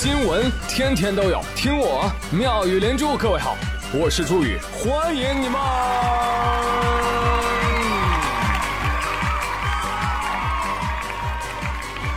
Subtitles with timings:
[0.00, 3.16] 新闻天天都有，听我妙语连珠。
[3.16, 3.56] 各位好，
[3.92, 5.60] 我是朱宇，欢迎你们！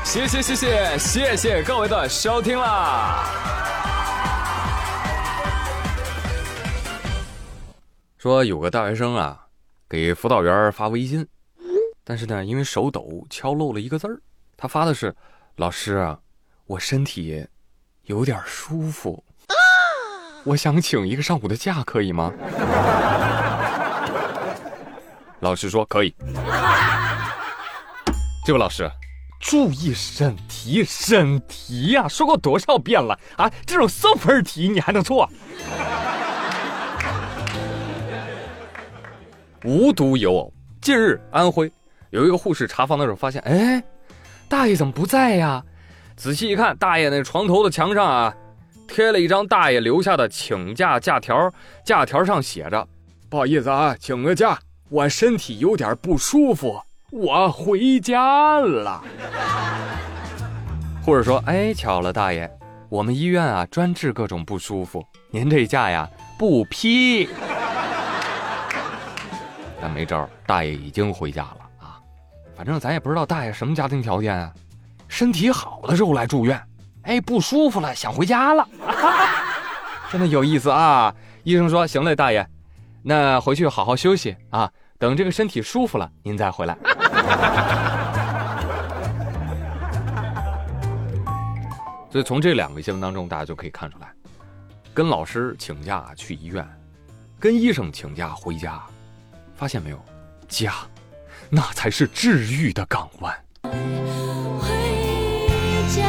[0.04, 3.26] 谢谢谢谢谢谢各位的收听啦！
[8.20, 9.48] 说有个大学生啊，
[9.90, 11.28] 给辅导员发微信，
[12.04, 14.22] 但是呢，因为手抖敲漏了一个字儿，
[14.56, 15.16] 他发的是
[15.58, 16.20] ：“老师啊，
[16.68, 17.44] 我身体
[18.06, 19.24] 有点舒服，
[20.44, 22.32] 我想请一个上午的假，可以吗？”
[25.40, 26.14] 老师说可以。
[28.46, 28.90] 这位老师，
[29.40, 33.50] 注意审题，审题呀，说过多少遍了啊？
[33.66, 35.30] 这种送分题你还能错？
[39.64, 41.72] 无独有偶，近日安徽
[42.10, 43.84] 有一个护士查房的时候发现，哎，
[44.50, 45.64] 大爷怎么不在呀？
[46.22, 48.32] 仔细一看，大爷那床头的墙上啊，
[48.88, 51.52] 贴了一张大爷留下的请假假条，
[51.84, 52.88] 假条上写着
[53.28, 59.02] ：“不好意思啊，请个假，我身体有点不舒服，我回家了。”
[61.04, 62.48] 护士说：“哎，巧了，大爷，
[62.88, 67.28] 我们医院啊专治各种不舒服，您这假呀不批。
[69.82, 71.98] ”但没招，大爷已经回家了啊！
[72.56, 74.54] 反正咱也不知道大爷什么家庭条件啊，
[75.12, 76.60] 身体好的时候来住院，
[77.02, 78.66] 哎，不舒服了想回家了，
[80.10, 81.14] 真的有意思啊！
[81.44, 82.48] 医生说：“行嘞，大爷，
[83.04, 86.78] 那回去好好休息啊，等这个身体舒服了，您再回来。
[92.10, 94.08] ”所以从这两个新闻当中，大家就可以看出来，
[94.94, 96.66] 跟老师请假去医院，
[97.38, 98.82] 跟医生请假回家。
[99.56, 100.02] 发现没有，
[100.48, 100.74] 家，
[101.50, 103.36] 那才是治愈的港湾。
[105.96, 106.02] 家，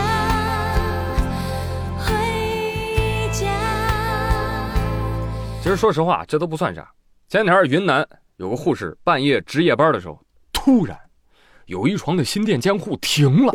[5.62, 6.90] 其实说实话，这都不算啥。
[7.28, 10.20] 前两天云南有个护士半夜值夜班的时候，
[10.52, 10.98] 突然
[11.66, 13.54] 有一床的心电监护停了，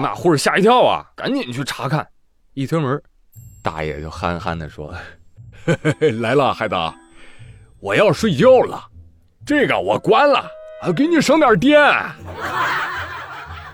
[0.00, 2.06] 那护士吓一跳啊，赶紧去查看。
[2.52, 3.02] 一推门，
[3.62, 4.94] 大爷就憨憨的说
[6.20, 6.74] ：“来了，孩子。”
[7.80, 8.82] 我要睡觉了，
[9.44, 10.38] 这个我关了，
[10.82, 11.78] 啊，给你省点电。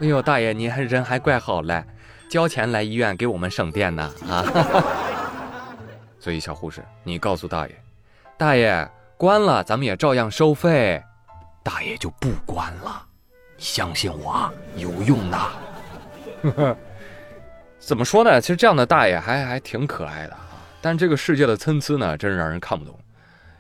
[0.01, 1.85] 哎呦，大爷，你还人还怪好嘞，
[2.31, 4.43] 交钱来医院给我们省电呢啊！
[6.19, 7.75] 所以小护士，你告诉大爷，
[8.39, 11.03] 大爷关了，咱们也照样收费。
[11.63, 13.03] 大爷就不关了，
[13.59, 15.39] 相信我，有用的。
[17.79, 18.41] 怎么说呢？
[18.41, 20.41] 其实这样的大爷还还挺可爱的啊，
[20.81, 22.99] 但这个世界的参差呢，真是让人看不懂。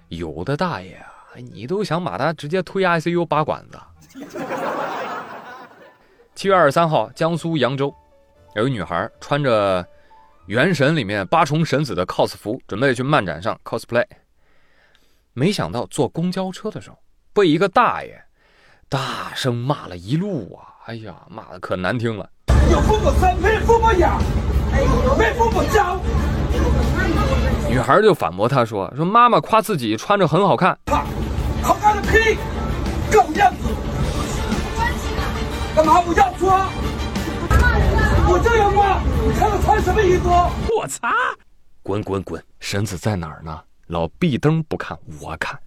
[0.09, 3.79] 有的大爷啊，你都想把他直接推 ICU 拔管子。
[6.41, 7.95] 七月二十三号，江苏扬州，
[8.55, 9.85] 有一女孩穿着
[10.47, 14.07] 《原神》里面八重神子的 cos 服，准备去漫展上 cosplay。
[15.35, 16.97] 没想到坐公交车的时候，
[17.35, 18.19] 被一个大爷
[18.89, 20.81] 大声骂了一路啊！
[20.87, 22.27] 哎呀，骂的可难听了。
[22.73, 24.19] 有父母生，没父母养，
[25.19, 26.01] 没父母教。
[27.69, 30.75] 女孩就反驳他说：“说妈妈夸自己穿着很好看，
[31.63, 32.39] 好看个屁，
[33.13, 33.69] 狗样子，
[35.75, 36.51] 干嘛不要说？
[38.33, 40.29] 我就要骂，你看我穿什么衣服？
[40.75, 41.13] 我擦！
[41.83, 42.43] 滚滚滚！
[42.59, 43.63] 绳子在哪儿呢？
[43.87, 45.59] 老壁灯不看，我看。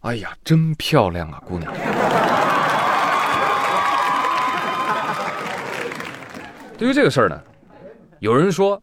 [0.00, 1.72] 哎呀，真漂亮啊，姑娘！
[6.78, 7.40] 对于这个事儿呢，
[8.20, 8.80] 有人说。”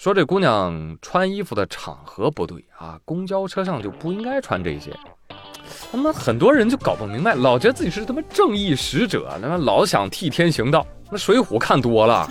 [0.00, 4.98] 说这姑娘穿衣服的场合不对啊，公交车上就不应该穿这些。
[5.92, 10.86] 他妈很多人就搞不明白，老觉得自己是他妈正义使者，他妈老想替天行道。
[11.10, 12.28] 那《水浒》看多了，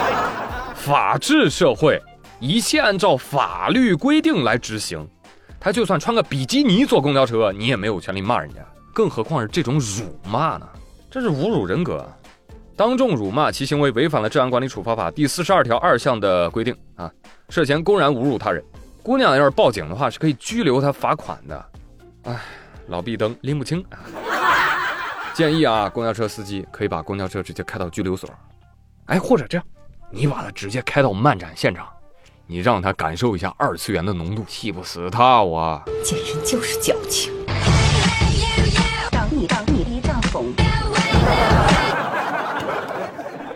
[0.76, 1.98] 法治社会
[2.40, 5.08] 一切按照法律规定来执行。
[5.58, 8.56] 他就算穿个比基尼坐公交车，你也没有权利骂人家，
[8.92, 10.68] 更何况是这种辱骂呢？
[11.10, 12.06] 这是侮辱人格。
[12.76, 17.10] 当众辱骂其行为违反了《治安管理处罚法》第四十二条二项的规定啊，
[17.48, 18.62] 涉嫌公然侮辱他人。
[19.02, 21.64] 姑娘要是报警的话，是可以拘留他、罚款的。
[22.24, 22.38] 哎，
[22.88, 23.98] 老壁灯拎不清啊。
[25.34, 28.28] 建议啊，公交车司机可以把公交车直接开到拘留所。
[29.06, 29.66] 哎，或者这样，
[30.10, 31.88] 你把他直接开到漫展现场，
[32.46, 35.82] 你让他感受一下二次元的浓度，气不死他我。
[36.04, 37.32] 贱人就是矫情。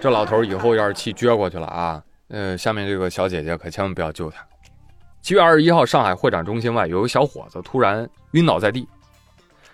[0.00, 4.44] 这老头以后要是气撅过去了啊，呃，下面这个小姐姐可千万不要救他。
[5.20, 8.88] 七月二十一号，上海会展中心外有个小伙子突然晕倒在地，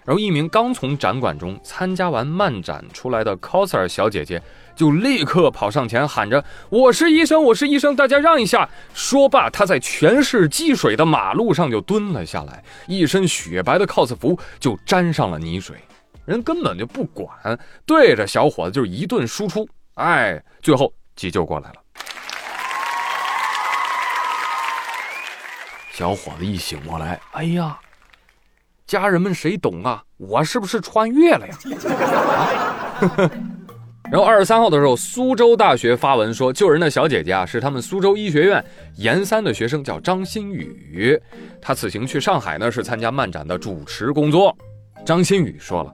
[0.05, 4.43] 然后一名刚从展馆中参加完漫展出来的 coser 小姐姐
[4.77, 15.77] 就立刻跑上前喊着：“我是医生，我是医生，大家让一下！”说罢，她在全是积水的马路上就蹲了下来，一身雪白的 cos 服就沾上了泥水，
[16.27, 19.67] 人根本就不管，对着小伙子就是一顿输出。
[19.95, 21.77] 哎，最后急救过来了。
[25.93, 27.79] 小伙子一醒过来，哎呀！
[29.00, 30.02] 家人们谁懂啊？
[30.17, 31.56] 我是不是穿越了呀？
[34.11, 38.64] 然后二十三号的时候，苏州大学发文说，救人的小姐姐啊是他们苏州医学院
[38.96, 41.20] 研三的学生，叫张馨予。
[41.61, 44.56] 她此行去上海呢，是参加漫展的主持工作。
[45.05, 45.93] 张馨予说了：“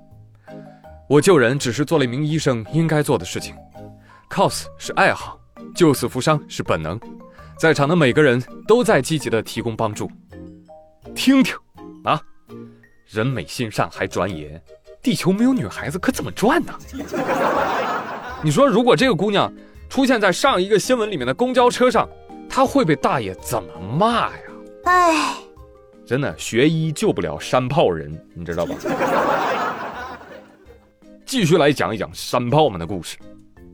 [1.08, 3.54] 我救人只是做了一名医生应该做的事情
[4.28, 5.40] ，cos 是爱好，
[5.74, 7.00] 救死扶伤是本能。
[7.58, 10.10] 在场的每个人都在积极的提供帮助。
[11.14, 11.56] 听听
[12.04, 12.20] 啊。”
[13.10, 14.62] 人美心善还转眼，
[15.02, 16.72] 地球没有女孩子可怎么转呢？
[18.40, 19.52] 你说，如果这个姑娘
[19.88, 22.08] 出现在上一个新闻里面的公交车上，
[22.48, 24.42] 她会被大爷怎么骂呀？
[24.84, 25.34] 哎，
[26.06, 28.76] 真的，学医救不了山炮人，你知道吧？
[31.26, 33.18] 继续来讲一讲山炮们的故事。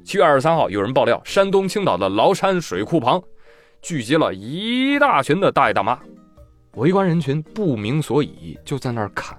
[0.03, 3.23] 七月二十三号，有人爆料，山东青岛的崂山水库旁
[3.82, 5.99] 聚集了一大群的大爷大妈。
[6.76, 9.37] 围观人群不明所以，就在那儿看。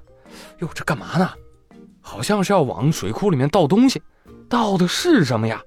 [0.60, 1.30] 哟，这干嘛呢？
[2.01, 4.01] 好像是要往水库里面倒东西。
[4.50, 5.62] 倒的是什么呀？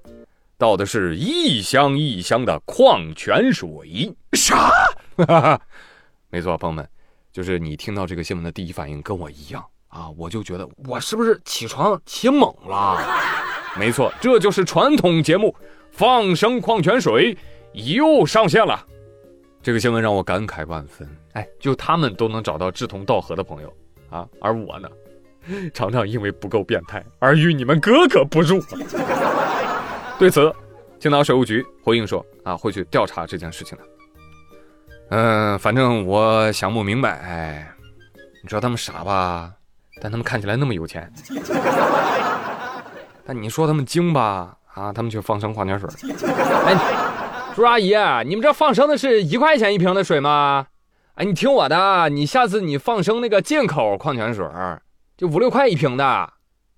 [0.57, 4.15] 倒的是一箱一箱的矿泉水。
[4.33, 4.69] 啥？
[6.29, 6.87] 没错，朋友们，
[7.31, 10.09] 就是你听到这个新闻的第一反应跟我一样啊！
[10.17, 12.97] 我就觉得我是不是起床起猛了？
[13.77, 15.55] 没错，这就是传统节目
[15.91, 17.37] 放生矿泉水
[17.73, 18.85] 又上线了。
[19.63, 21.07] 这个新闻让我感慨万分。
[21.33, 23.73] 哎，就他们都能找到志同道合的朋友
[24.09, 24.89] 啊，而我呢，
[25.73, 28.59] 常常因为不够变态而与你们格格不入。
[30.19, 30.53] 对此，
[30.99, 33.83] 青岛水务局回应说啊，会去调查这件事情的。
[35.09, 37.19] 嗯，反正我想不明白。
[37.19, 37.71] 哎，
[38.41, 39.53] 你知道他们傻吧？
[40.01, 41.11] 但他们看起来那么有钱。
[43.23, 44.57] 但你说他们精吧？
[44.73, 45.87] 啊，他们却放生矿泉水。
[46.65, 47.10] 哎。
[47.53, 47.93] 叔阿姨，
[48.25, 50.67] 你们这放生的是一块钱一瓶的水吗？
[51.15, 54.45] 哎，你听我的，你下次你放生那个进口矿泉水，
[55.17, 56.29] 就五六块一瓶的，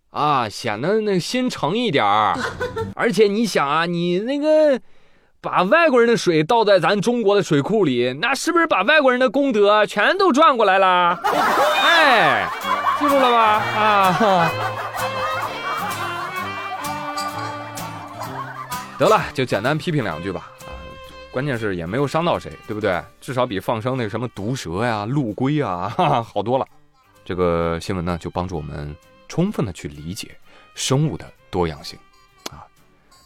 [0.10, 2.36] 啊，显得那心诚一点儿。
[2.96, 4.82] 而且你想啊，你那个
[5.40, 11.20] 把外国人的水倒在咱中国的水库里，那是不是把外国人的功德全都转过来了？
[11.84, 12.50] 哎，
[13.00, 13.40] 记住了吧？
[13.78, 14.50] 啊，
[18.98, 20.50] 得了，就简单批评两句吧。
[21.34, 23.04] 关键是也没有伤到谁，对不对？
[23.20, 25.90] 至少比放生那个什么毒蛇呀、陆龟啊
[26.24, 26.66] 好多了。
[27.26, 28.96] 这个新闻呢，就帮助我们
[29.28, 30.38] 充分的去理解
[30.76, 31.98] 生物的多样性
[32.52, 32.62] 啊。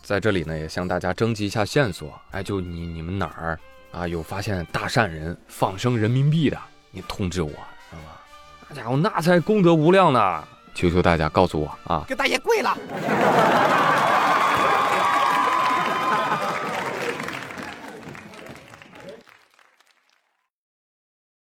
[0.02, 2.18] 在这里呢，也向大家征集一下线索。
[2.32, 3.60] 哎，就你你们哪儿
[3.92, 6.58] 啊有发现大善人放生人民币的，
[6.92, 7.56] 你通知我，知
[7.92, 8.22] 道吧？
[8.70, 10.48] 那家伙那才功德无量呢！
[10.74, 12.06] 求求大家告诉我啊！
[12.08, 12.78] 给大爷跪了。